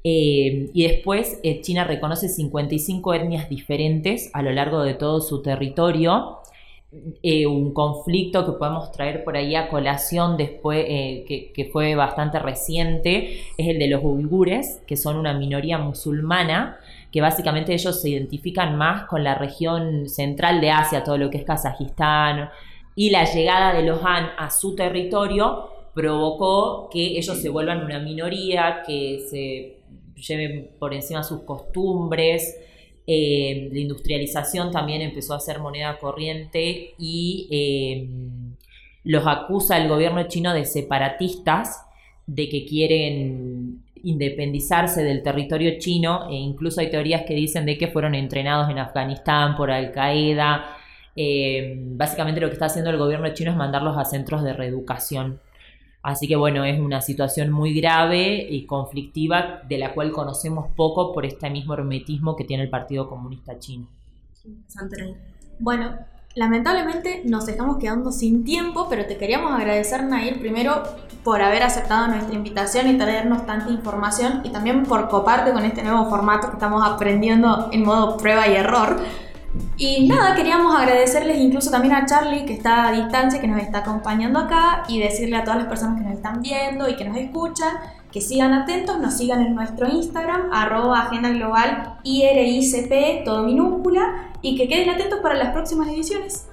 y 0.02 0.82
después 0.82 1.40
China 1.60 1.84
reconoce 1.84 2.30
55 2.30 3.12
etnias 3.14 3.50
diferentes 3.50 4.30
a 4.32 4.40
lo 4.40 4.50
largo 4.50 4.82
de 4.82 4.94
todo 4.94 5.20
su 5.20 5.42
territorio. 5.42 6.40
Eh, 7.22 7.46
un 7.46 7.72
conflicto 7.72 8.44
que 8.44 8.58
podemos 8.58 8.90
traer 8.90 9.22
por 9.22 9.36
ahí 9.36 9.54
a 9.54 9.68
colación 9.68 10.36
después, 10.36 10.84
eh, 10.88 11.52
que, 11.54 11.64
fue 11.72 11.94
bastante 11.94 12.40
reciente, 12.40 13.42
es 13.56 13.68
el 13.68 13.78
de 13.78 13.86
los 13.86 14.02
uigures, 14.02 14.82
que 14.88 14.96
son 14.96 15.16
una 15.16 15.32
minoría 15.32 15.78
musulmana, 15.78 16.80
que 17.12 17.20
básicamente 17.20 17.74
ellos 17.74 18.00
se 18.00 18.08
identifican 18.08 18.76
más 18.76 19.04
con 19.04 19.22
la 19.22 19.36
región 19.36 20.08
central 20.08 20.60
de 20.60 20.72
Asia, 20.72 21.04
todo 21.04 21.16
lo 21.16 21.30
que 21.30 21.38
es 21.38 21.44
Kazajistán, 21.44 22.50
y 22.96 23.10
la 23.10 23.24
llegada 23.24 23.72
de 23.72 23.84
los 23.84 24.00
Han 24.04 24.30
a 24.36 24.50
su 24.50 24.74
territorio 24.74 25.68
provocó 25.94 26.88
que 26.90 27.18
ellos 27.18 27.38
se 27.40 27.50
vuelvan 27.50 27.84
una 27.84 28.00
minoría, 28.00 28.82
que 28.84 29.20
se 29.30 29.76
lleven 30.20 30.72
por 30.76 30.92
encima 30.92 31.22
sus 31.22 31.42
costumbres, 31.42 32.56
eh, 33.06 33.68
la 33.72 33.78
industrialización 33.80 34.70
también 34.70 35.02
empezó 35.02 35.34
a 35.34 35.40
ser 35.40 35.58
moneda 35.58 35.98
corriente 35.98 36.94
y 36.98 37.48
eh, 37.50 38.08
los 39.04 39.26
acusa 39.26 39.78
el 39.78 39.88
gobierno 39.88 40.28
chino 40.28 40.52
de 40.52 40.64
separatistas, 40.64 41.84
de 42.26 42.48
que 42.48 42.64
quieren 42.64 43.82
independizarse 44.02 45.02
del 45.02 45.22
territorio 45.22 45.78
chino 45.78 46.28
e 46.30 46.34
incluso 46.34 46.80
hay 46.80 46.90
teorías 46.90 47.22
que 47.26 47.34
dicen 47.34 47.66
de 47.66 47.76
que 47.76 47.88
fueron 47.88 48.14
entrenados 48.14 48.70
en 48.70 48.78
Afganistán 48.78 49.56
por 49.56 49.70
Al 49.70 49.92
Qaeda. 49.92 50.76
Eh, 51.16 51.74
básicamente 51.76 52.40
lo 52.40 52.46
que 52.48 52.54
está 52.54 52.66
haciendo 52.66 52.90
el 52.90 52.98
gobierno 52.98 53.32
chino 53.34 53.50
es 53.50 53.56
mandarlos 53.56 53.96
a 53.98 54.04
centros 54.04 54.42
de 54.42 54.52
reeducación. 54.52 55.40
Así 56.02 56.26
que 56.26 56.36
bueno, 56.36 56.64
es 56.64 56.80
una 56.80 57.02
situación 57.02 57.50
muy 57.50 57.74
grave 57.78 58.46
y 58.48 58.64
conflictiva 58.64 59.60
de 59.68 59.78
la 59.78 59.92
cual 59.92 60.12
conocemos 60.12 60.68
poco 60.74 61.12
por 61.12 61.26
este 61.26 61.50
mismo 61.50 61.74
hermetismo 61.74 62.36
que 62.36 62.44
tiene 62.44 62.62
el 62.62 62.70
Partido 62.70 63.08
Comunista 63.08 63.58
Chino. 63.58 63.86
Bueno, 65.58 65.94
lamentablemente 66.34 67.22
nos 67.26 67.46
estamos 67.48 67.76
quedando 67.76 68.12
sin 68.12 68.44
tiempo, 68.44 68.86
pero 68.88 69.04
te 69.04 69.18
queríamos 69.18 69.52
agradecer, 69.52 70.04
Nair, 70.04 70.40
primero 70.40 70.82
por 71.22 71.42
haber 71.42 71.62
aceptado 71.62 72.08
nuestra 72.08 72.34
invitación 72.34 72.88
y 72.88 72.96
traernos 72.96 73.44
tanta 73.44 73.70
información 73.70 74.40
y 74.42 74.50
también 74.50 74.84
por 74.84 75.10
coparte 75.10 75.52
con 75.52 75.66
este 75.66 75.82
nuevo 75.82 76.08
formato 76.08 76.48
que 76.48 76.54
estamos 76.54 76.82
aprendiendo 76.82 77.68
en 77.72 77.84
modo 77.84 78.16
prueba 78.16 78.48
y 78.48 78.54
error. 78.54 78.96
Y 79.76 80.06
nada, 80.06 80.34
queríamos 80.36 80.74
agradecerles 80.76 81.38
incluso 81.38 81.70
también 81.70 81.94
a 81.94 82.06
Charlie 82.06 82.44
que 82.44 82.52
está 82.52 82.88
a 82.88 82.92
distancia, 82.92 83.40
que 83.40 83.48
nos 83.48 83.60
está 83.60 83.78
acompañando 83.78 84.38
acá 84.38 84.84
y 84.88 85.00
decirle 85.00 85.36
a 85.36 85.44
todas 85.44 85.58
las 85.58 85.68
personas 85.68 85.98
que 85.98 86.04
nos 86.04 86.14
están 86.14 86.40
viendo 86.40 86.88
y 86.88 86.96
que 86.96 87.04
nos 87.04 87.16
escuchan 87.16 87.78
que 88.12 88.20
sigan 88.20 88.52
atentos, 88.52 88.98
nos 88.98 89.16
sigan 89.16 89.40
en 89.40 89.54
nuestro 89.54 89.88
Instagram, 89.88 90.52
arroba 90.52 91.02
agenda 91.02 91.30
global 91.30 91.98
todo 93.24 93.44
minúscula, 93.44 94.32
y 94.42 94.56
que 94.56 94.68
queden 94.68 94.90
atentos 94.90 95.20
para 95.20 95.36
las 95.36 95.50
próximas 95.50 95.88
ediciones. 95.88 96.46